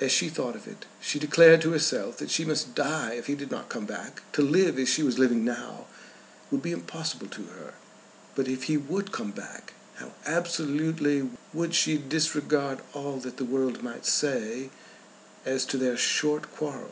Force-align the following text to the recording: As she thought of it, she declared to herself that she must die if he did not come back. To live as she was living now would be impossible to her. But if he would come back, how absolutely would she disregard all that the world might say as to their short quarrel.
As 0.00 0.10
she 0.10 0.28
thought 0.28 0.56
of 0.56 0.66
it, 0.66 0.86
she 1.00 1.20
declared 1.20 1.60
to 1.62 1.70
herself 1.70 2.16
that 2.18 2.32
she 2.32 2.44
must 2.44 2.74
die 2.74 3.12
if 3.12 3.28
he 3.28 3.36
did 3.36 3.52
not 3.52 3.68
come 3.68 3.86
back. 3.86 4.22
To 4.32 4.42
live 4.42 4.76
as 4.76 4.88
she 4.88 5.04
was 5.04 5.20
living 5.20 5.44
now 5.44 5.86
would 6.50 6.62
be 6.62 6.72
impossible 6.72 7.28
to 7.28 7.44
her. 7.44 7.74
But 8.34 8.48
if 8.48 8.64
he 8.64 8.76
would 8.76 9.12
come 9.12 9.30
back, 9.30 9.74
how 9.98 10.14
absolutely 10.26 11.30
would 11.52 11.76
she 11.76 11.96
disregard 11.96 12.80
all 12.92 13.18
that 13.18 13.36
the 13.36 13.44
world 13.44 13.84
might 13.84 14.04
say 14.04 14.70
as 15.44 15.64
to 15.66 15.76
their 15.78 15.96
short 15.96 16.52
quarrel. 16.56 16.90